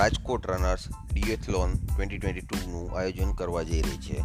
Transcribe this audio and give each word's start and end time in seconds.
Rajkot 0.00 0.46
runners 0.46 0.88
duathlon 1.12 1.70
twenty 1.74 2.18
twenty 2.18 2.40
ટુનું 2.40 2.98
આયોજન 2.98 3.32
કરવા 3.32 3.62
જઈ 3.62 3.82
રહી 3.82 3.98
છે. 3.98 4.22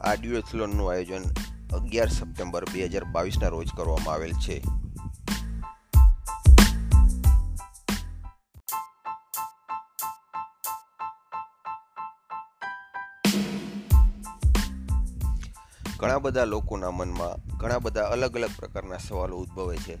આ 0.00 0.14
ડિએથલોનનું 0.14 0.90
આયોજન 0.90 1.22
અગિયાર 1.72 2.08
સપ્ટેમ્બર 2.08 2.64
બે 2.64 2.84
હજાર 2.84 3.04
બાવીસના 3.04 3.48
રોજ 3.48 3.68
કરવામાં 3.76 4.14
આવેલ 4.14 4.32
છે. 4.32 4.60
ઘણા 15.98 16.18
બધા 16.18 16.44
લોકોના 16.44 16.90
મનમાં 16.90 17.56
ઘણા 17.56 17.78
બધા 17.78 18.02
અલગ 18.02 18.36
અલગ 18.36 18.50
પ્રકારના 18.56 18.96
સવાલો 18.96 19.36
ઉદ્ભવે 19.36 19.76
છે 19.76 19.98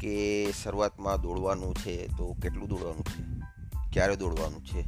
કે 0.00 0.52
શરૂઆતમાં 0.62 1.20
દોડવાનું 1.20 1.74
છે 1.74 2.06
તો 2.06 2.36
કેટલું 2.42 2.68
દોડવાનું 2.68 3.04
છે? 3.04 3.39
ક્યારે 3.92 4.16
દોડવાનું 4.16 4.66
છે? 4.66 4.84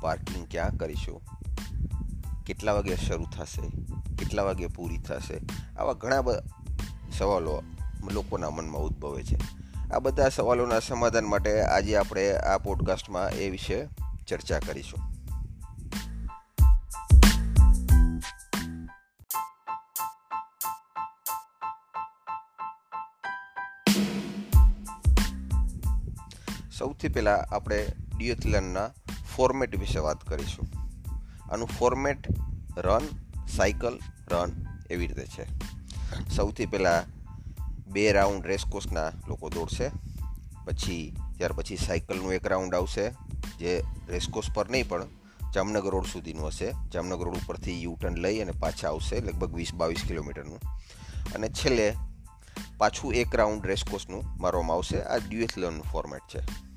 પાર્કિંગ 0.00 0.46
ક્યાં 0.50 0.76
કરીશું? 0.76 1.22
કેટલા 2.46 2.72
વાગે 2.72 2.96
શરૂ 2.96 3.24
થશે? 3.24 3.68
કેટલા 4.16 4.42
વાગે 4.42 4.66
પૂરી 4.66 4.98
થશે? 4.98 5.40
આવા 5.78 5.92
ઘણા 5.92 6.22
બધા 6.22 6.42
સવાલો 7.18 7.62
લોકોના 8.12 8.50
મનમાં 8.50 8.82
ઉદ્ભવે 8.82 9.22
છે. 9.22 9.38
આ 9.92 9.98
બધા 9.98 10.28
સવાલોના 10.28 10.78
સમાધાન 10.78 11.24
માટે 11.24 11.62
આજે 11.62 11.96
આપણે 11.96 12.32
આ 12.32 12.58
પોડકાસ્ટમાં 12.58 13.30
એ 13.30 13.50
વિશે 13.50 13.88
ચર્ચા 14.26 14.58
કરીશું. 14.58 15.10
સૌથી 26.78 27.08
પહેલાં 27.08 27.54
આપણે 27.54 27.86
ડિયોથલનના 28.20 28.88
ફોર્મેટ 29.36 29.78
વિશે 29.78 29.98
વાત 29.98 30.24
કરીશું. 30.24 30.68
આનું 31.52 31.68
ફોર્મેટ 31.68 32.28
રન 32.78 33.00
સાયકલ 33.56 34.00
રન 34.32 34.66
એવી 34.90 35.06
રીતે 35.06 35.26
છે. 35.26 35.46
સૌથી 36.36 36.66
પહેલાં 36.66 37.04
બે 37.86 38.12
રાઉન્ડ 38.12 38.46
રેસકોર્સના 38.46 39.08
લોકો 39.28 39.48
દોડશે. 39.48 39.90
પછી, 40.64 41.16
ત્યાર 41.38 41.52
પછી 41.52 41.76
સાયકલનું 41.76 42.32
એક 42.32 42.46
રાઉન્ડ 42.46 42.74
આવશે, 42.74 43.10
જે 43.58 43.82
રેસકોર્સ 44.08 44.50
પર 44.54 44.70
નહીં 44.70 44.88
પણ 44.88 45.06
જામનગર 45.54 45.90
રોડ 45.90 46.06
સુધીનું 46.06 46.46
હશે. 46.46 46.72
જામનગર 46.94 47.24
રોડ 47.24 47.36
ઉપરથી 47.36 47.82
યુ 47.82 47.96
ટર્ન 48.00 48.14
લઈ 48.14 48.40
અને 48.40 48.52
પાછા 48.52 48.88
આવશે, 48.88 49.20
લગભગ 49.20 49.54
વીસ 49.54 49.74
બાવીસ 49.74 50.02
કિલોમીટરનું. 50.08 50.60
અને 51.34 51.48
છેલ્લે 51.48 51.94
પાછું 52.78 53.14
એક 53.14 53.34
રાઉન્ડ 53.34 53.66
રેસકોર્સનું 53.66 54.24
મારવામાં 54.40 54.76
આવશે. 54.76 55.02
આ 55.02 55.16
ડ્યુએથલોનનું 55.16 55.82
ફોર્મેટ 55.82 56.22
છે. 56.36 56.69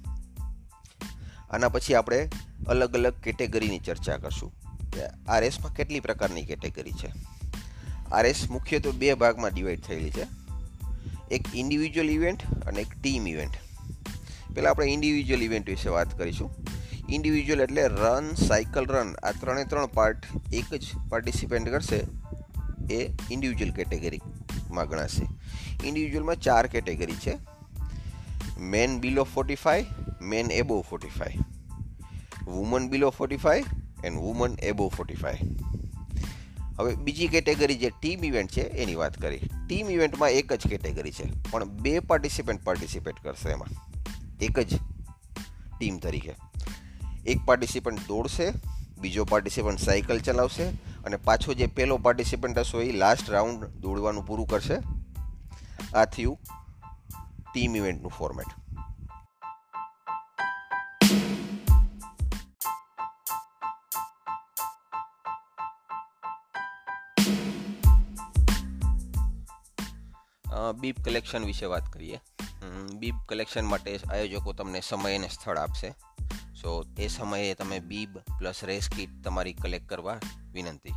આના 1.53 1.69
પછી 1.69 1.95
આપણે 1.95 2.29
અલગ 2.67 2.93
અલગ 2.93 3.13
કેટેગરીની 3.13 3.79
ચર્ચા 3.79 4.17
કરશું. 4.17 4.51
કે 4.91 5.05
આ 5.27 5.39
રેસમાં 5.39 5.73
કેટલી 5.73 5.99
પ્રકારની 5.99 6.45
કેટેગરી 6.45 6.91
છે? 6.91 7.11
આ 8.11 8.21
રેસ 8.21 8.49
મુખ્યત્વે 8.49 8.91
બે 8.91 9.13
ભાગમાં 9.13 9.51
ડિવાઈડ 9.53 9.81
થયેલી 9.81 10.11
છે. 10.11 10.25
એક 11.31 11.43
ઇન્ડિવિજ્યુઅલ 11.55 12.09
ઇવેન્ટ 12.09 12.65
અને 12.65 12.81
એક 12.81 13.01
ટીમ 13.01 13.27
ઇવેન્ટ 13.27 13.53
પહેલાં 14.55 14.71
આપણે 14.71 14.85
ઇન્ડિવિજ્યુઅલ 14.85 15.43
ઇવેન્ટ 15.43 15.69
વિશે 15.69 15.89
વાત 15.89 16.17
કરીશું. 16.17 16.55
ઇન્ડિવિજ્યુઅલ 17.09 17.61
એટલે 17.61 17.87
રન 17.87 18.33
સાયકલ 18.33 18.85
રન 18.85 19.15
આ 19.23 19.31
ત્રણે 19.31 19.65
ત્રણ 19.65 19.85
પાર્ટ 19.85 20.23
એક 20.53 20.73
જ 20.73 20.83
પાર્ટિસિપેન્ટ 21.09 21.69
કરશે. 21.69 21.95
એ 22.93 23.11
ઇન્ડિવિજ્યુઅલ 23.31 23.73
કેટેગરીમાં 23.73 24.87
ગણાશે. 24.87 25.27
ઇન્ડિવિજ્યુઅલમાં 25.87 26.35
ચાર 26.35 26.67
કેટેગરી 26.67 27.13
છે. 27.13 27.37
Men 28.59 28.99
below 28.99 29.23
forty 29.23 29.55
five 29.55 29.85
men 30.23 30.51
above 30.51 30.85
forty 30.89 31.07
five 31.07 31.41
women 32.51 32.89
below 32.89 33.09
forty 33.09 33.37
five 33.37 33.65
and 34.03 34.17
women 34.17 34.55
above 34.55 34.89
forty 34.89 35.13
five 35.13 35.37
હવે 36.79 36.95
બીજી 36.95 37.27
કેટેગરી 37.27 37.75
જે 37.75 37.89
ટીમ 37.89 38.25
ઇવેન્ટ 38.25 38.51
છે, 38.51 38.61
એની 38.61 38.95
વાત 38.95 39.21
કરી. 39.21 39.37
ટીમ 39.37 39.89
ઇવેન્ટમાં 39.89 40.29
એક 40.29 40.53
જ 40.53 40.67
કેટેગરી 40.67 41.11
છે, 41.11 41.51
પણ 41.51 41.65
બે 41.65 41.99
પાર્ટિસિપન્ટ 41.99 42.63
પાર્ટિસિપેટ 42.63 43.15
કરશે 43.23 43.49
એમાં. 43.49 43.67
એક 44.41 44.59
જ 44.59 44.75
ટીમ 45.79 45.97
તરીકે. 45.97 46.33
એક 47.25 47.37
પાર્ટિસિપન્ટ 47.45 47.99
દોડશે, 48.07 48.53
બીજો 48.97 49.25
પાર્ટિસિપન્ટ 49.25 49.79
સાયકલ 49.79 50.19
ચલાવશે, 50.19 50.63
અને 51.05 51.17
પાછો 51.17 51.53
જે 51.53 51.65
પહેલો 51.65 51.97
પાર્ટિસિપન્ટ 51.97 52.57
હશો 52.57 52.81
એ 52.81 52.91
લાસ્ટ 52.91 53.29
રાઉન્ડ 53.29 53.65
દોડવાનું 53.65 54.25
પૂરું 54.25 54.47
કરશે. 54.47 54.75
આ 55.95 56.05
થયું 56.05 56.39
ટીમ 57.53 57.75
ઇવેન્ટનું 57.75 58.11
ફોર્મેટ 58.11 58.62
બીબ 70.73 70.95
કલેક્શન 71.05 71.45
વિશે 71.45 71.65
વાત 71.65 71.93
કરીએ. 71.93 72.19
બીબ 72.93 73.15
કલેક્શન 73.29 73.65
માટે 73.65 73.99
આયોજકો 74.11 74.53
તમને 74.53 74.81
સમય 74.81 75.15
અને 75.15 75.27
સ્થળ 75.27 75.57
આપશે. 75.57 75.91
સો, 76.61 76.85
એ 76.99 77.07
સમયે 77.07 77.53
તમે 77.53 77.79
બીબ 77.79 78.17
પ્લસ 78.17 78.63
રેસ 78.63 78.89
કીટ 78.89 79.09
તમારી 79.23 79.53
કલેક્ટ 79.53 79.89
કરવા 79.89 80.19
વિનંતી. 80.53 80.93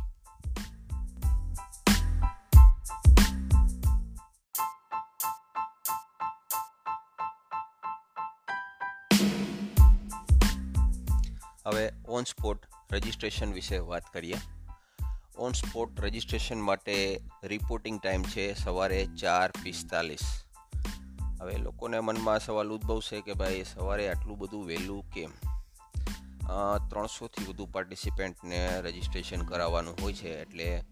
હવે 11.67 11.91
ઓન 12.05 12.23
સ્પોટ 12.23 12.65
રજિસ્ટ્રેશન 12.91 13.53
વિશે 13.53 13.77
વાત 13.77 14.13
કરીએ. 14.13 14.35
ઓન 15.37 15.51
સ્પોટ 15.51 16.01
રજિસ્ટ્રેશન 16.01 16.59
માટે 16.59 17.19
રિપોર્ટિંગ 17.43 18.01
ટાઈમ 18.01 18.23
છે 18.23 18.53
સવારે 18.53 19.05
ચાર 19.05 19.51
પિસ્તાલીસ. 19.63 20.43
હવે 21.41 21.57
લોકોને 21.57 21.99
મનમાં 21.99 22.39
સવાલ 22.39 22.69
ઉદ્ભવશે 22.69 23.21
કે 23.21 23.33
ભાઈ 23.33 23.63
સવારે 23.63 24.09
આટલું 24.09 24.37
બધું 24.37 24.67
વહેલું 24.67 25.09
કેમ? 25.09 25.29
ત્રણસોથી 26.89 27.45
વધુ 27.45 27.65
પાર્ટિસિપેન્ટને 27.65 28.81
રજિસ્ટ્રેશન 28.81 29.41
કરાવવાનું 29.41 29.95
હોય 30.01 30.13
છે 30.13 30.41
એટલે 30.41 30.83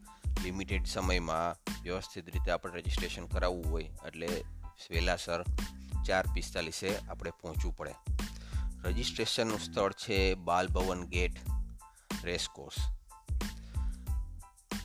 લિમિટેડ 0.43 0.85
સમયમાં 0.85 1.71
વ્યવસ્થિત 1.83 2.29
રીતે 2.29 2.51
આપણે 2.51 2.73
રજિસ્ટ્રેશન 2.73 3.25
કરાવવું 3.25 3.71
હોય 3.71 3.89
એટલે 4.07 4.27
વહેલાસર 4.91 5.43
ચાર 6.05 6.25
પિસ્તાલીસે 6.33 6.97
આપણે 7.09 7.31
પહોંચવું 7.31 7.75
પડે. 7.75 7.93
રજિસ્ટ્રેશનનું 8.83 9.59
સ્થળ 9.59 9.91
છે 9.91 10.33
બાલભવન 10.33 11.03
ગેટ 11.03 11.35
રેસકોર્સ. 12.23 12.94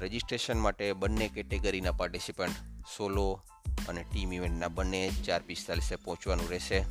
રજિસ્ટ્રેશન 0.00 0.58
માટે 0.58 0.92
બંને 0.92 1.28
કેટેગરીના 1.28 1.92
પાર્ટિસિપન્ટ 1.92 2.50
સોલો 2.96 3.42
અને 3.88 4.04
ટીમ 4.12 4.32
ઇવેન્ટના 4.32 4.68
બંને 4.68 5.10
ચાર 5.26 5.42
પિસ્તાલીસે 5.42 5.96
પહોંચવાનું 5.96 6.50
રહેશે. 6.50 6.84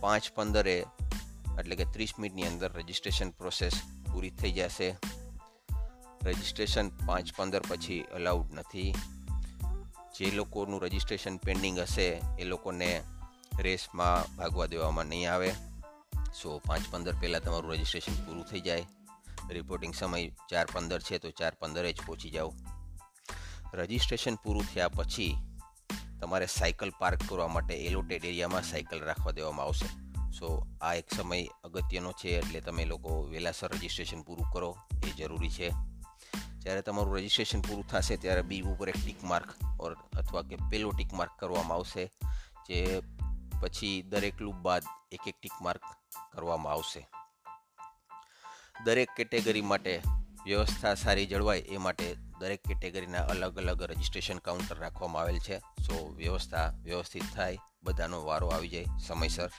પાંચ 0.00 0.30
પંદરે 0.34 0.84
એટલે 1.58 1.76
કે 1.76 1.84
ત્રીસ 1.84 2.12
મિનિટની 2.18 2.42
અંદર 2.42 2.72
રજિસ્ટ્રેશન 2.72 3.30
પ્રોસેસ 3.30 3.72
પૂરી 4.12 4.30
થઈ 4.30 4.52
જશે. 4.52 4.96
રજિસ્ટ્રેશન 6.24 6.88
પાંચ 6.88 7.32
પંદર 7.36 7.62
પછી 7.68 8.00
અલાઉડ 8.00 8.54
નથી. 8.54 8.94
જે 10.14 10.30
લોકોનું 10.30 10.82
રજિસ્ટ્રેશન 10.82 11.36
પેન્ડિંગ 11.36 11.78
હશે, 11.78 12.20
એ 12.38 12.44
લોકોને 12.44 13.02
રેસમાં 13.60 14.36
ભાગવા 14.36 14.66
દેવામાં 14.66 15.06
નહીં 15.06 15.32
આવે. 15.32 15.52
સો 16.42 16.58
પાંચ 16.66 16.82
પંદર 16.90 17.14
પહેલાં 17.20 17.40
તમારું 17.40 17.72
રજિસ્ટ્રેશન 17.72 18.26
પૂરું 18.26 18.44
થઈ 18.44 18.60
જાય. 18.60 18.86
રિપોર્ટિંગ 19.50 19.94
સમય 19.94 20.28
ચાર 20.28 20.66
પંદર 20.72 21.00
છે 21.00 21.18
તો 21.18 21.30
ચાર 21.30 21.54
પંદરે 21.54 21.92
જ 21.92 22.00
પહોંચી 22.06 22.30
જાઓ. 22.30 22.54
રજિસ્ટ્રેશન 23.74 24.34
પૂરું 24.34 24.64
થયા 24.74 24.88
પછી 24.88 25.36
તમારે 26.20 26.46
સાયકલ 26.46 26.92
પાર્ક 26.98 27.20
કરવા 27.28 27.48
માટે 27.48 27.74
એલોટેડ 27.74 28.24
એરિયામાં 28.24 28.62
સાયકલ 28.62 29.00
રાખવા 29.00 29.32
દેવામાં 29.32 29.66
આવશે. 29.66 29.86
સો 30.30 30.66
આ 30.80 30.94
એક 30.94 31.14
સમય 31.14 31.44
અગત્યનો 31.64 32.12
છે 32.12 32.28
એટલે 32.28 32.60
તમે 32.60 32.84
લોકો 32.84 33.22
વહેલાસર 33.22 33.72
રજિસ્ટ્રેશન 33.72 34.22
પૂરું 34.22 34.46
કરો, 34.52 34.76
એ 35.04 35.10
જરૂરી 35.10 35.50
છે. 35.50 35.70
જ્યારે 36.58 36.82
તમારું 36.82 37.16
રજિસ્ટ્રેશન 37.16 37.60
પૂરું 37.60 37.86
થશે 37.86 38.16
ત્યારે 38.16 38.42
બી 38.42 38.60
ઉપર 38.60 38.88
એક 38.88 38.94
ટીક 39.04 39.24
માર્ક 39.24 39.80
ઓર 39.80 39.96
અથવા 40.16 40.42
કે 40.42 40.56
પેલો 40.70 40.90
ટીક 40.90 41.12
માર્ક 41.12 41.30
કરવામાં 41.38 41.76
આવશે, 41.76 42.10
જે 42.68 43.02
પછી 43.62 44.02
દરેક 44.02 44.40
લૂપ 44.40 44.54
બાદ 44.54 44.82
એક 45.12 45.20
એક 45.26 45.34
ટીક 45.42 45.52
માર્ક 45.62 45.82
કરવામાં 46.32 46.72
આવશે. 46.72 47.08
દરેક 48.84 49.08
કેટેગરી 49.16 49.60
માટે 49.60 50.00
વ્યવસ્થા 50.44 50.94
સારી 50.94 51.26
જળવાય 51.26 51.58
એ 51.58 51.76
માટે 51.76 52.14
દરેક 52.40 52.60
કેટેગરીના 52.68 53.18
અલગ 53.18 53.58
અલગ 53.58 53.82
રજિસ્ટ્રેશન 53.82 54.38
કાઉન્ટર 54.38 54.76
રાખવામાં 54.78 55.22
આવેલ 55.22 55.38
છે. 55.38 55.58
સો 55.58 56.14
વ્યવસ્થા 56.16 56.72
વ્યવસ્થિત 56.82 57.22
થાય, 57.34 57.58
બધાનો 57.82 58.24
વારો 58.24 58.48
આવી 58.48 58.68
જાય 58.68 58.84
સમયસર. 59.06 59.50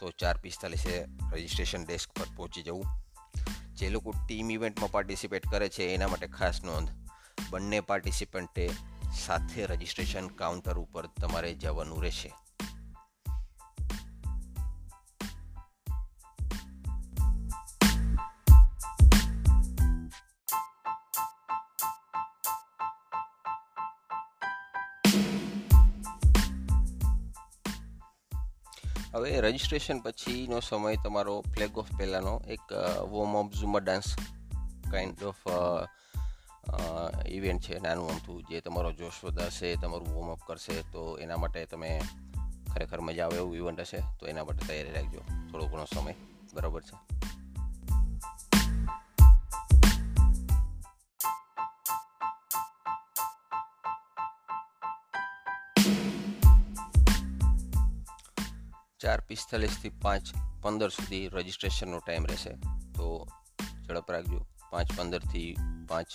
તો 0.00 0.10
ચાર 0.10 0.36
પિસ્તાલીસે 0.36 1.04
રજિસ્ટ્રેશન 1.32 1.84
ડેસ્ક 1.84 2.18
પર 2.18 2.26
પહોંચી 2.36 2.62
જવું. 2.62 2.86
જે 3.74 3.90
લોકો 3.90 4.14
ટીમ 4.28 4.50
ઇવેન્ટમાં 4.50 4.90
પાર્ટિસિપેટ 4.90 5.46
કરે 5.50 5.68
છે 5.68 5.82
એના 5.82 6.08
માટે 6.08 6.26
ખાસ 6.26 6.64
નોંધ, 6.64 6.90
બંને 7.50 7.80
પાર્ટિસિપન્ટે 7.80 8.70
સાથે 9.24 9.66
રજિસ્ટ્રેશન 9.66 10.28
કાઉન્ટર 10.28 10.78
ઉપર 10.78 11.06
તમારે 11.06 11.54
જવાનું 11.54 12.02
રહેશે. 12.02 12.32
હવે 29.16 29.40
રજિસ્ટ્રેશન 29.40 30.00
પછીનો 30.00 30.60
સમય 30.60 30.96
તમારો 31.04 31.40
ફ્લેગ 31.40 31.78
ઓફ 31.78 31.90
પહેલાંનો, 31.98 32.42
એક 32.48 32.72
warm 33.08 33.36
up 33.36 33.54
ઝુમર 33.54 33.80
dance 33.80 34.08
kind 34.90 35.22
of 35.22 35.42
event 37.26 37.62
છે, 37.62 37.78
નાનું 37.78 38.10
અમથું 38.10 38.44
જે 38.50 38.60
તમારો 38.60 38.92
જોશ 38.92 39.24
વધારશે, 39.24 39.74
તમારું 39.76 40.14
વોર્મઅપ 40.14 40.40
કરશે, 40.46 40.82
તો 40.92 41.18
એના 41.18 41.36
માટે 41.36 41.64
તમે 41.64 42.00
ખરેખર 42.74 43.00
મજા 43.00 43.26
આવે 43.26 43.36
એવું 43.36 43.56
ઇવેન્ટ 43.56 43.80
હશે, 43.80 44.00
તો 44.20 44.26
એના 44.26 44.44
માટે 44.44 44.66
તૈયારી 44.66 44.92
રાખજો. 44.92 45.20
થોડો 45.52 45.66
ઘણો 45.66 45.84
સમય, 45.84 46.14
બરાબર 46.54 46.82
છે? 46.82 47.15
ચાર 59.06 59.20
પિસ્તાલીસથી 59.20 59.88
પાંચ 59.88 60.22
પંદર 60.62 60.88
સુધી 60.88 61.28
રજિસ્ટ્રેશનનો 61.28 61.98
ટાઈમ 61.98 62.26
રહેશે. 62.26 62.50
તો 62.96 63.28
ઝડપ 63.88 64.10
રાખજો. 64.10 64.46
પાંચ 64.70 64.98
પંદરથી 64.98 65.56
પાંચ 65.88 66.06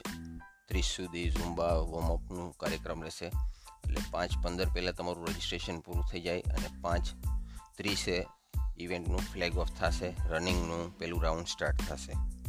ત્રીસ 0.68 0.86
સુધી 0.86 1.30
ઝુંબા, 1.30 1.74
વોર્મઅપનું 1.74 2.52
કાર્યક્રમ 2.52 3.04
રહેશે. 3.04 3.26
એટલે 3.26 3.98
પાંચ 4.12 4.32
પંદર 4.44 4.70
પહેલાં 4.70 4.94
તમારું 4.94 5.28
રજિસ્ટ્રેશન 5.28 5.80
પૂરું 5.80 6.04
થઈ 6.12 6.22
જાય 6.22 6.42
અને 6.42 6.82
પાંચ 6.82 7.08
ત્રીસે 7.78 8.26
ઇવેન્ટનું 8.78 9.20
ફ્લેગ 9.20 9.58
ઓફ 9.58 9.72
થશે. 9.72 10.14
રનિંગનું 10.28 10.98
પહેલું 10.98 11.24
રાઉન્ડ 11.24 11.48
સ્ટાર્ટ 11.48 11.78
થશે. 11.90 12.41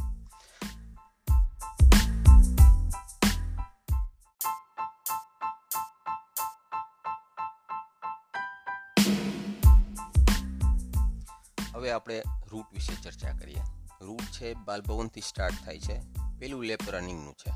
હવે 11.83 11.91
આપણે 11.91 12.21
રૂટ 12.51 12.65
વિશે 12.73 13.01
ચર્ચા 13.01 13.33
કરીએ. 13.37 13.61
રૂટ 14.01 14.21
છે, 14.21 14.53
બાલભવનથી 14.53 15.21
સ્ટાર્ટ 15.21 15.55
થાય 15.65 15.79
છે. 15.79 16.01
પેલું 16.39 16.63
લેપ 16.63 16.79
રનિંગનું 16.87 17.33
છે. 17.33 17.51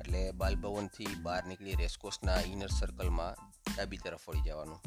એટલે 0.00 0.32
બાલભવનથી 0.32 1.06
બહાર 1.22 1.44
નીકળી 1.44 1.74
રેસકોર્સના 1.74 2.40
ઇનર 2.40 2.66
સર્કલમાં 2.66 3.50
ડાબી 3.76 3.96
તરફ 3.96 4.28
વળી 4.28 4.40
જવાનું. 4.40 4.80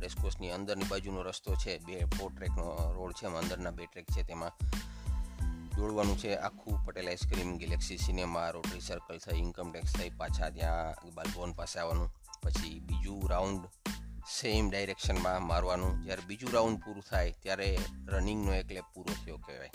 રેસકોર્સની 0.00 0.50
અંદરની 0.50 0.84
બાજુનો 0.88 1.22
રસ્તો 1.22 1.54
છે, 1.54 1.78
બે 1.78 2.04
ફોર 2.04 2.32
ટ્રેકનો 2.34 2.92
રોડ 2.92 3.12
છે 3.12 3.26
અંદરના 3.26 3.70
બે 3.70 3.86
ટ્રેક 3.86 4.04
છે, 4.04 4.22
તેમાં 4.22 4.50
દોડવાનું 5.76 6.18
છે. 6.18 6.34
આખું 6.34 6.84
Patel 6.84 7.08
ice cream 7.08 7.56
Galaxy 7.56 7.96
cinema 7.98 8.50
Rotary 8.50 8.80
Circle 8.80 9.18
થઈ 9.18 9.38
ઇન્કમ 9.38 9.72
ટેક્સ 9.72 9.92
થઈ, 9.92 10.10
પાછા 10.10 10.50
ત્યાં 10.50 11.10
બાલભવન 11.14 11.52
પાસે 11.52 11.80
આવવાનું. 11.80 12.10
પછી 12.42 12.80
બીજું 12.80 13.30
રાઉન્ડ 13.30 13.68
સેમ 14.30 14.70
ડાયરેક્શનમાં 14.70 15.46
મારવાનું. 15.46 16.02
જ્યારે 16.04 16.22
બીજું 16.26 16.52
રાઉન્ડ 16.52 16.80
પૂરું 16.84 17.04
થાય, 17.10 17.34
ત્યારે 17.42 17.78
રનિંગનો 18.08 18.54
એક 18.54 18.72
લેપ 18.72 18.84
પૂરો 18.94 19.14
થયો 19.24 19.36
કહેવાય. 19.36 19.70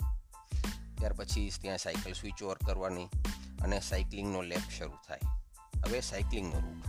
ત્યાર 0.98 1.12
પછી 1.12 1.50
ત્યાં 1.62 1.78
સાયકલ 1.78 2.12
સ્વિચ 2.12 2.42
ઓવર 2.42 2.58
કરવાની 2.66 3.04
અને 3.62 3.80
સાયકલિંગનો 3.80 4.42
લેપ 4.42 4.70
શરૂ 4.78 4.98
થાય. 5.08 5.20
હવે 5.84 6.00
સાયકલિંગનો 6.00 6.58
રૂટ 6.58 6.88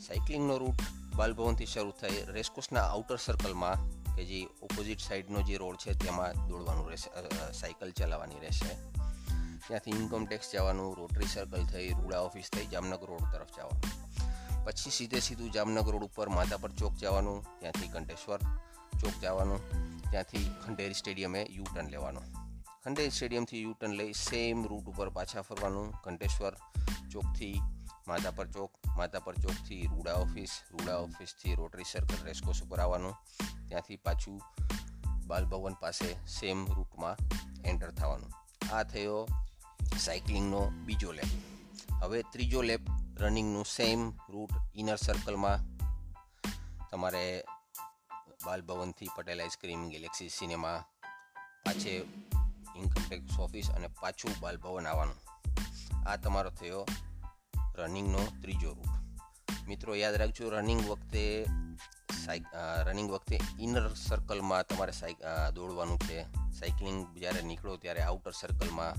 સાયકલિંગનો 0.00 0.58
રૂટ 0.58 0.82
બાલભવનથી 1.16 1.66
શરૂ 1.66 1.90
થાય 1.90 2.24
રેસકોર્સના 2.24 2.80
આઉટર 2.80 3.16
સર્કલમાં 3.16 3.78
કે 4.16 4.24
જે 4.24 4.48
ઓપોઝિટ 4.62 5.00
સાઈડનો 5.00 5.42
જે 5.42 5.56
રોડ 5.56 5.76
છે, 5.76 5.92
તેમાં 5.94 6.48
દોડવાનું 6.48 6.90
રહેશે 6.90 7.52
સાયકલ 7.52 7.90
ચલાવવાની 7.90 8.40
રહેશે. 8.40 8.74
ત્યાંથી 9.68 9.90
ઇન્કમ 9.90 10.26
ટેક્સ 10.26 10.52
જવાનું 10.52 10.96
રોટરી 10.96 11.26
સર્કલ 11.26 11.64
થઈ, 11.64 11.88
રૂડા 11.92 12.20
ઓફિસ 12.20 12.50
થઈ, 12.56 12.66
જામનગર 12.66 13.06
રોડ 13.06 13.26
તરફ 13.32 13.56
જવાનું. 13.56 13.99
પછી 14.64 14.90
સીધે 14.90 15.20
સીધું 15.20 15.50
જામનગર 15.50 15.92
રોડ 15.94 16.02
ઉપર 16.02 16.28
માધાપર 16.28 16.72
ચોક 16.72 16.94
જવાનું, 16.94 17.40
ત્યાંથી 17.60 17.88
કંટેશ્વર 17.88 18.40
ચોક 19.00 19.16
જવાનું, 19.22 19.60
ત્યાંથી 20.10 20.46
ખંડેરી 20.64 20.94
સ્ટેડિયમે 20.94 21.42
યુ 21.50 21.64
ટર્ન 21.64 21.90
લેવાનું. 21.90 22.26
ખંડેરી 22.84 23.10
સ્ટેડિયમથી 23.10 23.62
યુ 23.62 23.74
ટર્ન 23.74 23.92
લઈ 23.92 24.12
સેમ 24.12 24.64
રૂટ 24.64 24.88
ઉપર 24.88 25.10
પાછા 25.10 25.42
ફરવાનું 25.42 25.92
કંટેશ્વર 26.04 26.54
ચોકથી 27.12 27.62
માધાપર 28.06 28.46
ચોક, 28.46 28.72
માધાપર 28.96 29.34
ચોકથી 29.34 29.86
રૂડા 29.86 30.14
ઓફિસ, 30.14 30.52
રૂડા 30.70 30.96
ઓફિસથી 30.96 31.54
રોટરી 31.54 31.84
સર્કલ 31.84 32.24
રેસકોસ 32.24 32.62
ઉપર 32.62 32.80
આવવાનું, 32.80 33.14
ત્યાંથી 33.68 33.96
પાછું 33.96 34.40
બાલભવન 35.26 35.76
પાસે 35.80 36.16
સેમ 36.26 36.66
રૂટમાં 36.76 37.16
એન્ટર 37.64 37.90
થવાનું. 37.90 38.32
આ 38.72 38.82
થયો 38.82 39.28
સાયકલિંગનો 39.98 40.62
બીજો 40.86 41.12
લેપ 41.12 41.49
હવે 42.02 42.22
ત્રીજો 42.32 42.62
લેપ 42.62 42.84
રનિંગનું 43.20 43.66
સેમ 43.66 44.00
રૂટ 44.28 44.52
ઇનર 44.74 44.96
સર્કલમાં 44.96 45.58
તમારે 46.90 47.24
બાલભવનથી 48.44 49.10
Patel 49.16 49.42
ice cream 49.42 49.82
Galaxy 49.88 50.30
cinema 50.38 50.78
પાછે 51.64 51.94
income tax 52.76 53.38
office 53.38 53.70
અને 53.70 53.88
પાછું 54.00 54.32
બાલભવન 54.40 54.86
આવવાનું. 54.86 55.18
આ 56.08 56.16
તમારો 56.16 56.50
થયો 56.50 56.82
રનિંગનો 57.78 58.22
ત્રીજો 58.42 58.70
રૂટ 58.72 58.94
મિત્રો, 59.68 59.94
યાદ 59.94 60.14
રાખજો 60.14 60.50
રનિંગ 60.50 60.82
વખતે 60.88 61.24
રનિંગ 62.86 63.10
વખતે 63.10 63.36
ઇનર 63.60 63.84
સર્કલમાં 63.94 64.66
તમારે 64.66 64.92
દોડવાનું 65.54 65.98
છે. 65.98 66.18
સાયકલિંગ 66.58 66.98
જ્યારે 67.18 67.42
નીકળો 67.42 67.76
ત્યારે 67.76 68.02
આઉટર 68.02 68.32
સર્કલમાં 68.32 68.94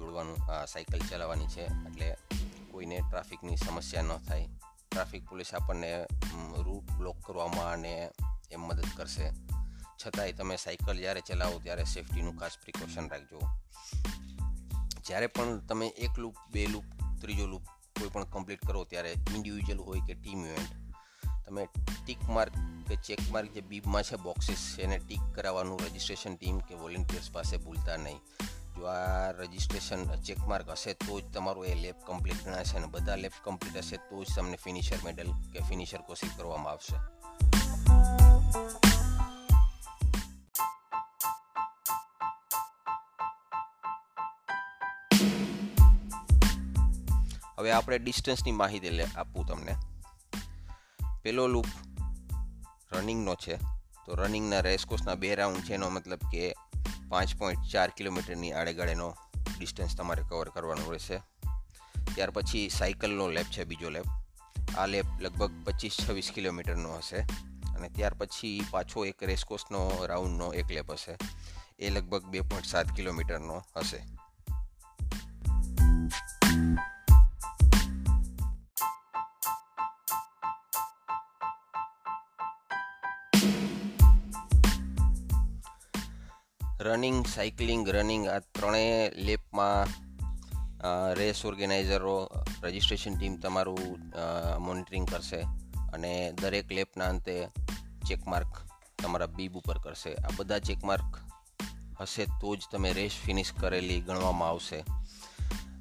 દોડવાનું 0.00 0.38
સાયકલ 0.72 1.02
ચલાવવાની 1.10 1.52
છે. 1.54 1.64
એટલે 1.88 2.08
કોઈને 2.72 2.98
ટ્રાફિકની 3.04 3.56
સમસ્યા 3.56 4.02
ન 4.02 4.16
થાય. 4.28 4.48
ટ્રાફિક 4.90 5.22
પોલીસ 5.30 5.54
આપણને 5.54 5.90
રૂટ 6.66 6.90
બ્લોક 6.98 7.16
કરવામાં 7.26 7.72
અને 7.72 7.94
એમ 8.52 8.62
મદદ 8.68 8.90
કરશે. 8.96 9.26
છતાંય 10.00 10.32
તમે 10.38 10.56
સાયકલ 10.56 10.98
જ્યારે 11.04 11.22
ચલાવો 11.28 11.56
ત્યારે 11.64 11.84
સેફટીનું 11.94 12.36
ખાસ 12.40 12.58
પ્રિકોશન 12.62 13.08
રાખજો. 13.12 13.40
જ્યારે 15.06 15.26
પણ 15.36 15.58
તમે 15.68 15.86
એક 16.06 16.18
લૂપ, 16.18 16.36
બે 16.52 16.66
લૂપ, 16.66 16.84
ત્રીજો 17.20 17.46
લૂપ 17.46 17.64
કોઈ 17.98 18.10
પણ 18.14 18.28
કમ્પ્લીટ 18.34 18.66
કરો 18.66 18.84
ત્યારે 18.84 19.12
ઇન્ડિવિજ્યુઅલ 19.34 19.80
હોય 19.86 20.02
કે 20.08 20.14
ટીમ 20.14 20.44
ઇવેન્ટ, 20.46 20.72
તમે 21.46 21.62
ટીક 22.04 22.22
માર્ક 22.36 22.54
કે 22.88 22.96
ચેક 23.06 23.22
માર્ક 23.32 23.50
જે 23.54 23.62
બીબમાં 23.70 24.06
છે, 24.08 24.16
બોક્સિસ 24.26 24.62
એને 24.78 24.98
ટીક 24.98 25.24
કરાવવાનું, 25.36 25.80
રજિસ્ટ્રેશન 25.86 26.36
ટીમ 26.36 26.60
કે 26.68 26.74
વોલેન્ટિયર્સ 26.74 27.30
પાસે 27.32 27.56
ભૂલતા 27.56 27.96
નહીં. 27.96 28.20
જો 28.78 28.86
આ 28.86 29.30
રજિસ્ટ્રેશન 29.32 30.02
ચેકમાર્ક 30.22 30.68
હશે 30.70 30.92
તો 30.94 31.20
જ 31.20 31.24
તમારું 31.34 31.66
એ 31.66 31.74
લેબ 31.74 31.94
કમ્પ્લીટ 32.06 32.44
ગણાશે 32.44 32.76
અને 32.76 32.86
બધા 32.86 33.16
લેબ 33.16 33.32
કમ્પ્લીટ 33.44 33.76
હશે 33.76 33.96
તો 33.96 34.24
જ 34.24 34.26
તમને 34.36 34.56
ફિનિશર 34.56 34.98
મેડલ 35.04 35.32
કે 35.52 35.60
ફિનિશર 35.60 36.00
કોશિશ 36.00 36.30
કરવામાં 36.36 36.72
આવશે. 36.72 36.96
હવે 47.58 47.70
આપણે 47.72 47.98
ડિસ્ટન્સની 47.98 48.52
માહિતી 48.52 48.90
લે 48.90 49.06
આપવું 49.16 49.46
તમને. 49.46 49.74
પેલો 51.22 51.46
લૂપ 51.46 51.66
રનિંગનો 52.92 53.34
છે. 53.34 53.56
તો 54.06 54.14
રનિંગના 54.14 54.60
રેસકોર્સના 54.60 55.14
બે 55.14 55.34
રાઉન્ડ 55.34 55.64
છે, 55.64 55.74
એનો 55.74 55.90
મતલબ 55.90 56.18
કે 56.32 56.54
પાંચ 57.08 57.36
પોઈન્ટ 57.36 57.72
ચાર 57.72 57.90
કિલોમીટરની 57.96 58.52
આડેગાળેનો 58.52 59.16
ડિસ્ટન્સ 59.58 59.96
તમારે 59.96 60.22
કવર 60.22 60.48
કરવાનો 60.48 60.90
રહેશે. 60.90 61.18
ત્યાર 62.14 62.30
પછી 62.30 62.68
સાયકલનો 62.68 63.28
લેબ 63.28 63.44
છે 63.44 63.64
બીજો 63.64 63.90
લેબ 63.90 64.04
આ 64.78 64.86
લેબ 64.86 65.06
લગભગ 65.20 65.52
પચીસ 65.64 65.96
છવ્વીસ 66.08 66.32
કિલોમીટરનો 66.34 66.96
હશે. 66.96 67.16
અને 67.76 67.88
ત્યાર 67.88 68.14
પછી 68.14 68.66
પાછો 68.70 69.04
એક 69.04 69.22
રેસકોર્સનો 69.22 70.06
રાઉન્ડનો 70.06 70.52
એક 70.52 70.70
લેબ 70.70 70.90
હશે. 70.90 71.16
એ 71.78 71.90
લગભગ 71.90 72.24
બે 72.24 72.40
પોઈન્ટ 72.40 72.66
સાત 72.66 72.92
કિલોમીટરનો 72.96 73.64
હશે. 73.76 74.17
રનિંગ 86.88 87.18
સાયકલિંગ 87.26 87.88
રનિંગ 87.96 88.24
આ 88.34 88.40
ત્રણેય 88.56 89.00
લેપમાં 89.28 89.96
રેસ 91.20 91.40
ઓર્ગેનાઇઝરો 91.48 92.16
રજિસ્ટ્રેશન 92.64 93.14
ટીમ 93.16 93.34
તમારું 93.44 94.12
મોનિટરિંગ 94.66 95.06
કરશે 95.12 95.40
અને 95.94 96.12
દરેક 96.42 96.72
લેપના 96.78 97.08
અંતે 97.14 97.34
ચેકમાર્ક 98.08 98.52
તમારા 99.02 99.34
બીબ 99.38 99.58
ઉપર 99.60 99.78
કરશે. 99.84 100.12
આ 100.16 100.32
બધા 100.36 100.60
ચેકમાર્ક 100.68 101.10
હશે 102.00 102.24
તો 102.40 102.50
જ 102.56 102.70
તમે 102.72 102.90
રેસ 102.92 103.14
ફિનિશ 103.24 103.52
કરેલી 103.60 104.00
ગણવામાં 104.00 104.48
આવશે. 104.48 104.80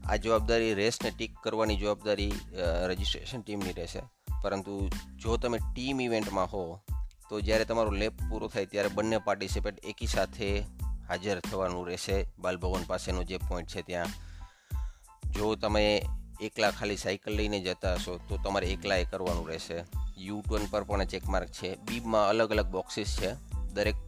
આ 0.10 0.18
જવાબદારી 0.24 0.74
રેસને 0.74 1.10
ટીક 1.12 1.34
કરવાની 1.44 1.78
જવાબદારી 1.78 2.34
રજિસ્ટ્રેશન 2.90 3.42
ટીમની 3.42 3.76
રહેશે. 3.80 4.02
પરંતુ 4.44 4.74
જો 5.24 5.38
તમે 5.38 5.60
ટીમ 5.66 6.02
ઇવેન્ટમાં 6.02 6.50
હો, 6.54 6.64
તો 7.30 7.42
જ્યારે 7.42 7.66
તમારો 7.66 7.92
લેપ 8.02 8.16
પૂરો 8.30 8.48
થાય 8.48 8.72
ત્યારે 8.74 8.92
બંને 8.98 9.18
પાર્ટિસિપેટ 9.26 9.86
એકી 9.86 10.08
સાથે 10.08 10.50
હાજર 11.10 11.40
થવાનું 11.40 11.88
રહેશે. 11.88 12.18
બાલભવન 12.40 12.86
પાસેનો 12.88 13.24
જે 13.24 13.38
પોઈન્ટ 13.50 13.70
છે 13.70 13.82
ત્યાં. 13.82 14.12
જો 15.36 15.56
તમે 15.56 15.84
એકલા 16.42 16.72
ખાલી 16.72 16.98
સાયકલ 16.98 17.34
લઈને 17.36 17.60
જતા 17.60 17.94
હશો, 17.94 18.14
તો 18.30 18.38
તમારે 18.38 18.68
એકલા 18.68 18.96
એ 18.96 19.06
કરવાનું 19.06 19.50
રહેશે. 19.50 19.78
યુ 20.18 20.42
ટર્ન 20.42 20.66
પર 20.72 20.84
પણ 20.84 21.04
ચેક 21.06 21.26
માર્ક 21.28 21.50
છે. 21.50 21.70
બીબમાં 21.88 22.30
અલગ 22.30 22.52
અલગ 22.52 22.70
બોક્સીસ 22.72 23.12
છે. 23.20 23.32
દરેક 23.74 24.02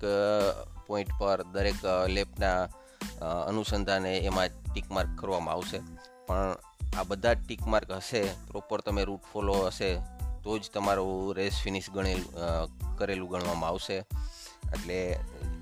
પોઈન્ટ 0.88 1.12
પર 1.20 1.44
દરેક 1.54 1.82
લેપના 2.10 2.60
અનુસંધાને 3.48 4.14
એમાં 4.20 4.50
ટીક 4.66 4.88
માર્ક 4.92 5.12
કરવામાં 5.20 5.56
આવશે. 5.56 5.80
પણ 6.28 6.56
આ 6.98 7.04
બધા 7.04 7.34
ટીક 7.34 7.62
માર્ક 7.68 7.92
હશે 7.92 8.22
પ્રોપર 8.48 8.82
તમે 8.82 9.04
રૂટ 9.04 9.24
ફોલો 9.34 9.56
હશે, 9.68 9.92
તો 10.44 10.58
જ 10.60 10.70
તમારું 10.74 11.36
રેસ 11.36 11.56
ફિનિશ 11.64 11.90
ગણેલું 11.90 12.98
કરેલું 12.98 13.30
ગણવામાં 13.30 13.70
આવશે. 13.70 13.98
એટલે 14.74 15.00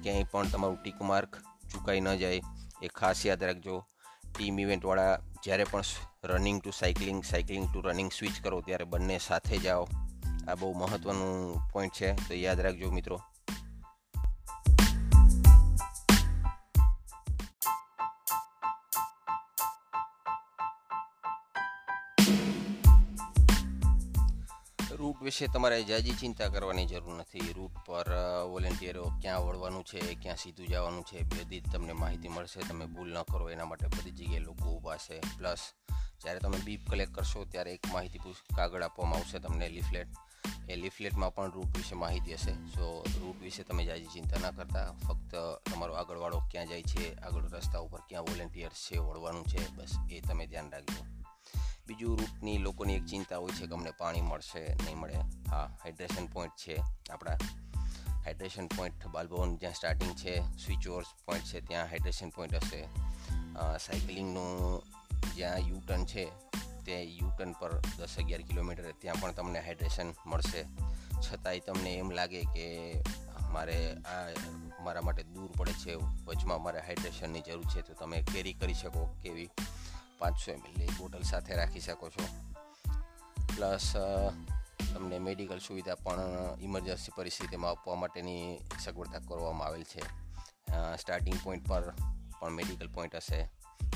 ક્યાંય 0.04 0.24
પણ 0.24 0.48
તમારું 0.48 0.84
ટીક 0.84 1.01
માર્ક 1.01 1.36
ચૂકાઈ 1.72 2.00
ન 2.00 2.16
જાય. 2.16 2.42
એ 2.84 2.88
ખાસ 2.88 3.25
યાદ 3.25 3.44
રાખજો. 3.44 3.86
ટીમ 4.38 4.60
ઇવેન્ટવાળા 4.60 5.20
જ્યારે 5.44 5.63
પણ 5.63 5.82
running 6.24 6.62
to 6.62 6.72
cycling 6.72 7.24
cycling 7.24 7.74
to 7.74 7.82
running 7.82 8.12
switch 8.12 8.44
કરો 8.44 8.62
ત્યારે 8.62 8.86
બંને 8.86 9.18
સાથે 9.18 9.58
જાઓ. 9.58 9.88
આ 10.48 10.56
બહુ 10.56 10.74
મહત્ત્વનું 10.74 11.60
પોઈન્ટ 11.72 11.94
છે, 11.94 12.13
તો 12.13 12.34
યાદ 12.34 12.60
રાખજો 12.60 12.92
મિત્રો. 12.92 13.22
વિશે 25.27 25.48
તમારે 25.48 25.84
જાજી 25.84 26.12
ચિંતા 26.12 26.48
કરવાની 26.48 26.86
જરૂર 26.86 27.15
નથી. 27.15 27.53
રૂટ 27.53 27.72
પર 27.86 28.05
વોલેન્ટિયરો 28.50 29.12
ક્યાં 29.22 29.46
વળવાનું 29.46 29.84
છે, 29.84 30.00
ક્યાં 30.00 30.36
સીધું 30.36 30.67
જવાનું 30.67 31.03
છે 31.03 31.24
બધી 31.24 31.60
જ 31.60 31.72
તમને 31.74 31.93
માહિતી 31.93 32.27
મળશે. 32.27 32.62
તમે 32.62 32.86
ભૂલ 32.86 33.13
ન 33.13 33.22
કરો, 33.22 33.50
એના 33.50 33.65
માટે 33.65 33.88
બધી 33.88 34.12
જગ્યાએ 34.12 34.39
લોકો 34.39 34.69
ઊભા 34.69 34.98
છે. 34.98 35.19
પ્લસ, 35.19 35.60
જ્યારે 36.22 36.39
તમે 36.39 36.57
બીપ 36.57 36.89
કલેક્ટ 36.89 37.13
કરશો, 37.13 37.46
ત્યારે 37.46 37.74
એક 37.74 37.86
માહિતી 37.93 38.19
કાગળ 38.55 38.84
આપવામાં 38.84 39.15
આવશે 39.15 39.39
તમને 39.39 39.69
લિફલેટ. 39.69 40.07
એ 40.69 40.75
લિફલેટમાં 40.75 41.36
પણ 41.36 41.51
રૂટ 41.51 41.77
વિશે 41.77 41.96
માહિતી 41.96 42.34
હશે. 42.34 42.53
સો, 42.53 43.05
રૂટ 43.19 43.41
વિશે 43.41 43.63
તમે 43.63 43.86
જાજી 43.86 44.05
ચિંતા 44.05 44.48
ન 44.48 44.51
કરતા. 44.51 44.91
ફક્ત 44.91 45.36
તમારો 45.72 45.93
આગળવાળો 45.93 46.39
ક્યાં 46.51 46.67
જાય 46.67 46.84
છે, 46.84 47.15
આગળ 47.15 47.41
રસ્તા 47.41 47.79
ઉપર 47.79 48.00
ક્યાં 48.00 48.24
વોલેન્ટિયર્સ 48.24 48.75
છે, 48.75 48.98
વળવાનું 48.98 49.46
છે, 49.46 49.72
બસ 49.75 49.98
એ 50.12 50.22
તમે 50.22 50.48
ધ્યાન 50.48 50.72
રાખજો. 50.72 51.16
બીજું 51.88 52.17
રૂટની 52.20 52.58
લોકોની 52.60 52.98
એક 53.00 53.06
ચિંતા 53.06 53.39
હોય 53.44 53.56
છે 53.58 53.67
કે 53.67 53.75
અમને 53.77 53.91
પાણી 54.00 54.25
મળશે, 54.32 54.63
નહીં 54.84 55.00
મળે. 55.01 55.20
હા 55.51 55.67
હાઇડ્રેશન 55.84 56.25
પોઈન્ટ 56.34 56.56
છે 56.63 56.75
આપણા. 57.12 57.38
હાઇડ્રેશન 58.25 58.67
પોઈન્ટ 58.75 59.08
બાલભવન 59.13 59.56
જ્યાં 59.58 59.77
સ્ટાર્ટિંગ 59.79 60.13
છે 60.15 60.34
સ્વિચ 60.63 60.88
ઓવર્સ 60.88 61.12
પોઈન્ટ 61.25 61.48
છે, 61.51 61.62
ત્યાં 61.70 61.88
હાઇડ્રેશન 61.88 62.34
પોઈન્ટ 62.38 62.56
હશે. 62.56 62.82
સાયકલિંગનું 63.86 64.84
જ્યાં 65.38 65.70
યુટર્ન 65.70 66.03
છે, 66.06 66.25
તે 66.86 66.98
યુ 67.03 67.29
ટર્ન 67.29 67.53
પર 67.62 67.74
દસ 67.98 68.17
અગિયાર 68.20 68.44
કિલોમીટર 68.50 68.91
ત્યાં 69.01 69.22
પણ 69.22 69.38
તમને 69.39 69.63
હાઇડ્રેશન 69.67 70.12
મળશે. 70.25 70.62
છતાંય 71.25 71.65
તમને 71.67 71.91
એમ 72.01 72.12
લાગે 72.20 72.41
કે 72.56 72.67
મારે 73.53 73.77
આ 74.13 74.27
મારા 74.86 75.06
માટે 75.08 75.24
દૂર 75.36 75.50
પડે 75.58 75.74
છે, 75.84 75.94
વચમાં 76.27 76.62
મારે 76.63 76.86
હાઇડ્રેશનની 76.88 77.44
જરૂર 77.48 77.67
છે, 77.74 77.82
તો 77.88 77.94
તમે 78.01 78.22
કેરી 78.34 78.56
કરી 78.62 78.79
શકો 78.82 79.01
કેવી 79.24 79.50
પાંચસો 80.19 80.51
એમએલની 80.51 80.95
બોટલ 80.97 81.25
સાથે 81.31 81.59
રાખી 81.59 81.86
શકો 81.88 82.09
છો. 82.09 82.25
પ્લસ 83.55 83.88
તમને 84.93 85.17
મેડિકલ 85.19 85.59
સુવિધા 85.59 85.97
પણ 86.05 86.62
ઇમરજન્સી 86.62 87.15
પરિસ્થિતિમાં 87.17 87.71
આપવા 87.71 87.95
માટેની 87.95 88.43
સગવડતા 88.83 89.24
કરવામાં 89.27 89.67
આવેલ 89.67 89.86
છે. 89.91 90.03
સ્ટાર્ટિંગ 91.01 91.39
પોઈન્ટ 91.43 91.69
પર 91.69 91.86
પણ 92.39 92.51
મેડિકલ 92.51 92.89
પોઈન્ટ 92.89 93.15
હશે, 93.15 93.39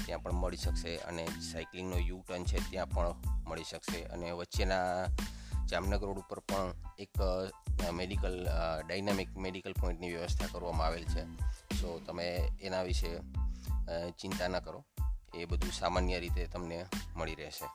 ત્યાં 0.06 0.24
પણ 0.24 0.40
મળી 0.44 0.58
શકશે 0.58 0.94
અને 1.10 1.26
સાયકલિંગનો 1.52 1.98
યુ 2.00 2.20
ટર્ન 2.28 2.44
છે 2.44 2.64
ત્યાં 2.70 2.90
પણ 2.90 3.10
મળી 3.50 3.70
શકશે 3.72 4.00
અને 4.16 4.32
વચ્ચેના 4.32 4.88
જામનગર 5.72 6.00
રોડ 6.02 6.20
ઉપર 6.24 6.40
પણ 6.50 6.74
એક 7.00 7.22
મેડિકલ 7.94 8.36
ડાયનામિક 8.88 9.30
મેડિકલ 9.38 9.76
પોઈન્ટની 9.82 10.14
વ્યવસ્થા 10.16 10.50
કરવામાં 10.54 10.88
આવેલ 10.88 11.06
છે. 11.06 11.24
સો 11.80 12.00
તમે 12.08 12.28
એના 12.62 12.84
વિશે 12.84 13.12
ચિંતા 14.20 14.48
ન 14.48 14.60
કરો. 14.60 14.80
એ 15.34 15.46
બધું 15.46 15.72
સામાન્ય 15.72 16.20
રીતે 16.20 16.48
તમને 16.48 16.78
મળી 17.16 17.36
રહેશે. 17.36 17.68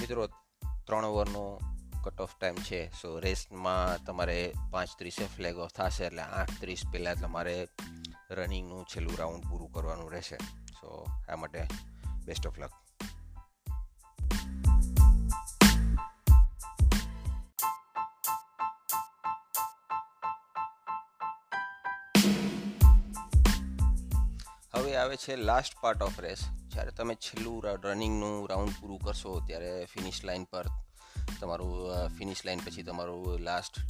મિત્રો, 0.00 0.28
ત્રણ 0.86 1.04
ઓવરનો 1.04 1.44
કટ 2.04 2.20
ઓફ 2.20 2.34
ટાઈમ 2.36 2.58
છે 2.68 2.80
સો 3.00 3.08
રેસમાં 3.20 4.04
તમારે 4.04 4.38
પાંચ 4.72 4.92
ત્રીસે 4.98 5.24
ફ્લેગ 5.36 5.58
ઓફ 5.64 5.72
થશે, 5.72 6.04
એટલે 6.06 6.22
આઠ 6.22 6.60
ત્રીસ 6.60 6.82
પહેલાં 6.92 7.20
તમારે 7.22 7.56
રનિંગનું 8.30 8.86
છેલ્લું 8.90 9.18
રાઉન્ડ 9.20 9.48
પૂરું 9.48 9.72
કરવાનું 9.72 10.12
રહેશે. 10.12 10.38
સો 10.80 10.86
આ 11.28 11.36
માટે 11.36 11.66
બેસ્ટ 12.26 12.46
ઓફ 12.46 12.58
લક 12.58 12.89
આવે 25.10 25.18
છે 25.18 25.34
લાસ્ટ 25.36 25.74
પાર્ટ 25.82 26.02
ઓફ 26.06 26.18
રેસ 26.22 26.42
જ્યારે 26.72 26.92
તમે 26.98 27.14
છેલ્લું 27.26 27.64
રનિંગનું 27.84 28.34
રાઉન્ડ 28.50 28.74
પૂરું 28.80 29.00
કરશો, 29.04 29.32
ત્યારે 29.48 29.70
ફિનિશ 29.92 30.20
લાઇન 30.28 30.44
પર 30.52 30.66
તમારું 31.40 32.12
ફિનિશ 32.18 32.42
લાઇન 32.46 32.62
પછી 32.66 32.84
તમારું 32.88 33.42
લાસ્ટ 33.48 33.80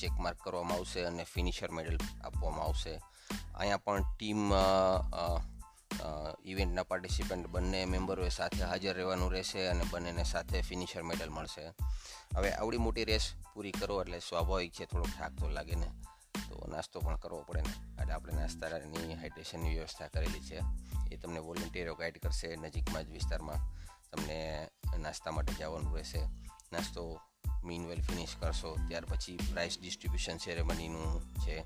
ચેક 0.00 0.14
માર્ક 0.24 0.38
કરવામાં 0.44 0.82
આવશે 0.82 1.06
અને 1.10 1.24
ફિનિશર 1.32 1.70
મેડલ 1.78 1.96
આપવામાં 1.96 2.66
આવશે. 2.66 2.92
અહીંયા 3.56 3.84
પણ 3.86 4.04
ટીમ 4.12 4.42
ઇવેન્ટના 6.52 6.86
પાર્ટિસિપન્ટ 6.90 7.48
બંને 7.56 7.80
મેમ્બરોએ 7.94 8.30
સાથે 8.38 8.62
હાજર 8.70 8.94
રહેવાનું 9.00 9.32
રહેશે 9.36 9.66
અને 9.72 9.84
બંનેને 9.92 10.24
સાથે 10.34 10.64
ફિનિશર 10.68 11.02
મેડલ 11.10 11.32
મળશે. 11.38 11.72
હવે 12.36 12.50
આવડી 12.52 12.84
મોટી 12.86 13.08
રેસ 13.12 13.32
પૂરી 13.54 13.76
કરો 13.80 14.02
એટલે 14.02 14.20
સ્વાભાવિક 14.28 14.72
છે, 14.76 14.84
થોડોક 14.92 15.12
થાક 15.18 15.32
તો 15.40 15.54
લાગે 15.58 15.76
ને. 15.84 15.88
તો 16.50 16.66
નાસ્તો 16.68 17.00
પણ 17.00 17.16
કરવો 17.16 17.42
પડે 17.42 17.60
ને. 17.60 18.02
એટલે 18.02 18.14
આપણે 18.14 18.34
નાસ્તાની 18.34 19.14
હાઇડ્રેશનની 19.14 19.74
વ્યવસ્થા 19.74 20.06
કરેલી 20.06 20.40
છે. 20.40 20.60
એ 21.12 21.16
તમને 21.16 21.38
વોલેન્ટિયરો 21.38 21.94
ગાઈડ 21.94 22.18
કરશે 22.18 22.56
નજીકમાં 22.56 23.04
જ 23.04 23.10
વિસ્તારમાં. 23.10 23.56
તમને 24.12 24.68
નાસ્તા 24.98 25.30
માટે 25.30 25.52
જવાનું 25.52 25.96
રહેશે. 25.96 26.18
નાસ્તો 26.72 27.20
મીનવેલ 27.64 28.00
ફિનિશ 28.00 28.36
કરશો, 28.40 28.78
ત્યાર 28.88 29.04
પછી 29.04 29.36
પ્રાઇસ 29.36 29.78
ડિસ્ટ્રીબ્યુશન 29.80 30.36
સેરેમનીનું 30.36 31.22
છે. 31.22 31.64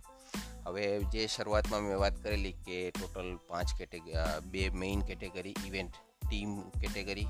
હવે 0.67 1.05
જે 1.05 1.27
શરૂઆતમાં 1.27 1.81
મેં 1.81 1.99
વાત 1.99 2.23
કરેલી 2.23 2.53
કે 2.53 2.91
ટોટલ 2.91 3.39
પાંચ 3.49 3.75
કેટેગરી 3.75 4.41
બે 4.47 4.69
main 4.69 5.01
category 5.01 5.55
event 5.67 5.93
team 6.31 6.61
category 6.61 7.27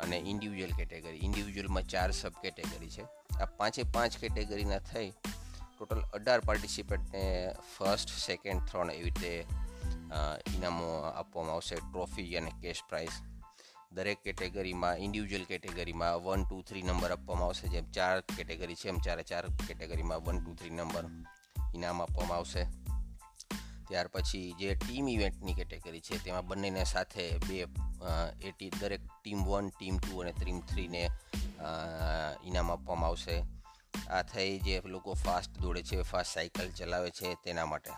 અને 0.00 0.16
ઇન્ડિવિજ્યુઅલ 0.16 0.72
કેટેગરી 0.72 1.18
ઇન્ડિવિજ્યુઅલમાં 1.22 1.82
ચાર 1.82 2.10
સબ 2.10 2.32
કેટેગરી 2.42 2.90
છે. 2.90 3.02
આ 3.40 3.44
પાંચે 3.44 3.82
પાંચ 3.82 4.18
કેટેગરીના 4.18 4.78
થઈ 4.78 5.12
ટોટલ 5.80 6.00
અઢાર 6.16 6.40
પાર્ટિસિપેન્ટને 6.44 7.20
ફર્સ્ટ 7.74 8.10
સેકન્ડ 8.22 8.64
થર્ડ 8.68 8.90
એવી 8.92 9.04
રીતે 9.04 9.30
ઇનામો 10.56 10.88
આપવામાં 11.10 11.54
આવશે 11.54 11.76
ટ્રોફી 11.76 12.34
અને 12.40 12.50
કેશ 12.62 12.82
પ્રાઇઝ 12.88 13.16
દરેક 13.98 14.18
કેટેગરીમાં 14.26 15.00
ઇન્ડિવિજ્યુઅલ 15.04 15.46
કેટેગરીમાં 15.52 16.18
વન 16.24 16.42
ટુ 16.44 16.58
થ્રી 16.68 16.82
નંબર 16.82 17.14
આપવામાં 17.14 17.48
આવશે. 17.48 17.70
જેમ 17.74 17.86
ચાર 17.90 18.20
કેટેગરી 18.36 18.76
છે, 18.80 18.88
એમ 18.88 18.98
ચારે 19.06 19.24
ચાર 19.30 19.46
કેટેગરીમાં 19.68 20.20
વન 20.26 20.40
ટુ 20.42 20.52
થ્રી 20.54 20.70
નંબર 20.70 21.08
ઇનામ 21.74 22.02
આપવામાં 22.04 22.38
આવશે. 22.38 22.64
ત્યાર 23.88 24.08
પછી 24.14 24.52
જે 24.60 24.74
ટીમ 24.74 25.08
ઇવેન્ટની 25.08 25.54
કેટેગરી 25.54 26.02
છે, 26.08 26.18
તેમાં 26.24 26.46
બંનેને 26.46 26.84
સાથે 26.84 27.24
બે 27.48 27.64
એટી 28.48 28.70
દરેક 28.80 29.08
ટીમ 29.22 29.40
વન 29.48 29.72
ટીમ 29.78 29.96
ટુ 29.98 30.20
અને 30.24 30.32
ટીમ 30.32 30.60
થ્રીને 30.60 31.02
ઇનામ 32.44 32.70
આપવામાં 32.70 33.10
આવશે. 33.10 33.38
આ 34.10 34.22
થઈ 34.22 34.58
જે 34.58 34.82
લોકો 34.84 35.14
ફાસ્ટ 35.14 35.58
દોડે 35.58 35.82
છે 35.82 36.02
ફાસ્ટ 36.02 36.34
સાયકલ 36.34 36.70
ચલાવે 36.70 37.10
છે 37.10 37.34
તેના 37.34 37.66
માટે. 37.66 37.90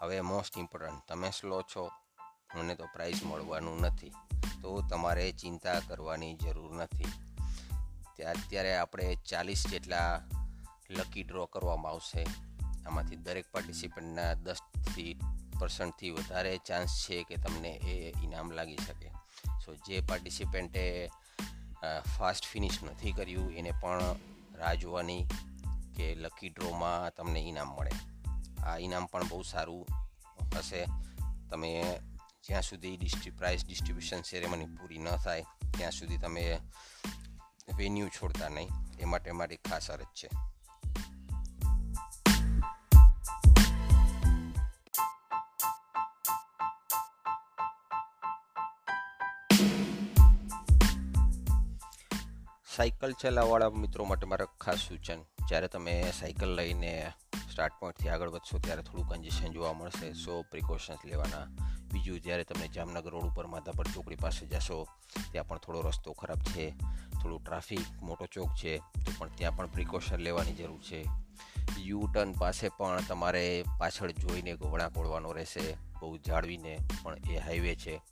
હવે 0.00 0.20
મોસ્ટ 0.20 0.58
ઇમ્પોર્ટન્ટ 0.58 1.08
તમે 1.08 1.30
સ્લો 1.30 1.62
છો, 1.62 1.90
મને 2.54 2.74
તો 2.74 2.86
પ્રાઇઝ 2.94 3.24
મળવાનું 3.24 3.80
નથી. 3.80 4.12
તો 4.62 4.82
તમારે 4.90 5.32
ચિંતા 5.32 5.80
કરવાની 5.80 6.34
જરૂર 6.34 6.72
નથી. 6.74 7.12
ત્યાં 8.16 8.34
અત્યારે 8.34 8.76
આપણે 8.76 9.14
ચાલીસ 9.14 9.66
જેટલા 9.66 10.20
લકી 10.90 11.22
ડ્રો 11.22 11.46
કરવામાં 11.46 11.92
આવશે. 11.92 12.26
આમાંથી 12.86 13.16
દરેક 13.16 13.44
પાર્ટિસિપન્ટના 13.52 14.34
દસથી 14.34 15.20
પર્સન્ટથી 15.58 16.10
વધારે 16.10 16.58
ચાન્સ 16.58 16.88
છે 16.88 17.22
કે 17.22 17.36
તમને 17.36 17.68
એ 17.68 18.12
ઇનામ 18.22 18.50
લાગી 18.50 18.76
શકે. 18.76 19.08
સો 19.64 19.74
જે 19.74 20.00
પાર્ટિસિપન્ટે 20.00 21.10
ફાસ્ટ 22.18 22.44
ફિનિશ 22.44 22.78
નથી 22.82 23.12
કર્યું, 23.12 23.52
એને 23.52 23.72
પણ 23.80 24.02
રાહ 24.56 24.74
જોવાની 24.74 25.26
કે 25.96 26.14
લકી 26.14 26.48
ડ્રોમાં 26.48 27.14
તમને 27.14 27.40
ઇનામ 27.40 27.68
મળે. 27.68 27.90
આ 28.62 28.76
ઇનામ 28.76 29.06
પણ 29.06 29.28
બહુ 29.28 29.42
સારું 29.42 29.86
હશે. 30.58 30.86
તમે 31.50 32.00
જ્યાં 32.44 32.62
સુધી 32.62 32.96
ડિસ્ટ્રી 32.96 33.30
પ્રાઇઝ 33.30 33.66
ડિસ્ટ્રીબ્યુશન 33.66 34.20
સેરેમની 34.20 34.64
પૂરી 34.64 34.98
ન 34.98 35.16
થાય, 35.16 35.44
ત્યાં 35.78 35.90
સુધી 35.90 36.16
તમે 36.16 36.58
વેન્યુ 37.76 38.08
છોડતા 38.08 38.48
નહીં. 38.48 38.68
એ 38.98 39.04
માટે 39.04 39.30
મારી 39.30 39.56
ખાસ 39.56 39.90
અરજ 39.90 40.04
છે. 40.04 40.28
સાયકલ 52.76 53.14
ચલાવવાળા 53.20 53.70
મિત્રો 53.70 54.04
માટે 54.04 54.26
મારા 54.26 54.46
ખાસ 54.60 54.76
સૂચન. 54.76 55.22
જ્યારે 55.22 55.68
તમે 55.68 56.12
સાયકલ 56.20 56.54
લઈને 56.54 57.12
સ્ટાર્ટ 57.50 57.72
પોઈન્ટથી 57.80 58.08
આગળ 58.08 58.30
વધશો, 58.30 58.58
ત્યારે 58.58 58.82
થોડું 58.82 59.08
કન્જેશન 59.08 59.52
જોવા 59.52 59.72
મળશે. 59.72 60.12
સો 60.12 60.42
પ્રિકોશન્સ 60.42 60.98
લેવાના. 61.04 61.44
બીજું, 61.92 62.20
જ્યારે 62.20 62.44
તમે 62.44 62.68
જામનગર 62.68 63.10
રોડ 63.10 63.24
ઉપર 63.24 63.46
માધાપર 63.46 63.86
ચોકડી 63.86 64.16
પાસે 64.16 64.46
જશો, 64.46 64.88
ત્યાં 65.32 65.48
પણ 65.48 65.58
થોડો 65.58 65.80
રસ્તો 65.80 66.12
ખરાબ 66.12 66.38
છે. 66.38 66.70
થોડું 67.22 67.44
ટ્રાફિક, 67.44 68.02
મોટો 68.02 68.26
ચોક 68.26 68.48
છે, 68.56 68.78
તો 68.78 69.12
પણ 69.18 69.28
ત્યાં 69.28 69.56
પણ 69.56 69.66
પ્રિકોશન 69.66 70.16
લેવાની 70.16 70.54
જરૂર 70.54 70.80
છે. 70.80 71.06
યુ 71.78 72.08
ટર્ન 72.14 72.32
પાસે 72.32 72.68
પણ 72.68 73.00
તમારે 73.08 73.64
પાછળ 73.78 74.10
જોઈને 74.10 74.52
વળાંક 74.52 74.98
ઓળવાનો 74.98 75.32
રહેશે. 75.32 75.76
બહુ 76.00 76.16
જાળવીને 76.16 76.78
પણ 77.02 77.16
એ 77.30 77.36
હાઈવે 77.36 77.74
છે. 77.74 78.02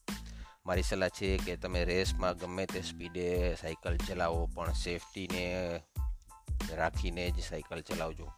મારી 0.66 0.82
સલાહ 0.82 1.08
છે 1.08 1.36
કે 1.36 1.54
તમે 1.60 1.84
રેસમાં 1.84 2.38
ગમે 2.40 2.64
તે 2.66 2.80
સ્પીડે 2.80 3.24
સાયકલ 3.60 3.98
ચલાવો, 4.06 4.46
પણ 4.54 4.72
સેફટીને 4.72 5.44
રાખીને 6.72 7.24
જ 7.30 7.44
સાયકલ 7.44 7.80
ચલાવજો. 7.80 8.28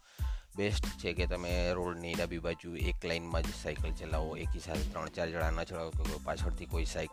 બેસ્ટ 0.56 0.88
છે 0.98 1.12
કે 1.12 1.28
તમે 1.30 1.52
રોડની 1.78 2.14
ડાબી 2.14 2.38
બાજુ 2.38 2.74
એક 2.74 3.04
લાઇનમાં 3.04 3.42
જ 3.42 3.54
સાયકલ 3.62 3.94
ચલાવો. 3.94 4.34
એકી 4.36 4.58
સાથે 4.58 4.90
ત્રણ, 4.90 5.14
ચાર 5.14 5.28
જણા 5.28 5.50
ન 5.50 5.64
ચલાવો 5.64 5.90
તો 5.90 6.18
પાછળથી 6.24 6.66
કોઈ 6.66 6.84
સાયક 6.84 7.10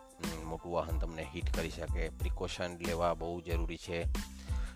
મોટું 0.50 0.72
વાહન 0.72 0.98
તમને 0.98 1.30
હિટ 1.34 1.54
કરી 1.56 1.70
શકે. 1.70 2.10
પ્રિકોશન 2.18 2.78
લેવા 2.82 3.14
બહુ 3.14 3.40
જરૂરી 3.40 3.78
છે. 3.78 4.04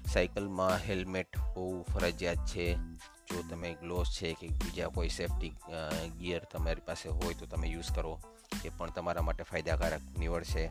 સાયકલમાં 0.06 0.78
હેલ્મેટ 0.86 1.36
હોવું 1.36 1.82
ફરજિયાત 1.82 2.46
છે. 2.46 2.76
જો 3.28 3.42
તમે 3.50 3.74
ગ્લોવ્સ 3.82 4.14
છે 4.16 4.36
કે 4.38 4.46
બીજા 4.48 4.94
કોઈ 4.94 5.08
સેફટી 5.08 5.54
ગિયર 6.18 6.44
તમારી 6.44 6.86
પાસે 6.86 7.08
હોય 7.08 7.34
તો 7.34 7.46
તમે 7.46 7.66
યુઝ 7.66 7.90
કરો. 7.92 8.20
એ 8.64 8.68
પણ 8.68 8.90
તમારા 8.90 9.22
માટે 9.22 9.42
ફાયદાકારક 9.42 10.00
નીવડશે. 10.18 10.70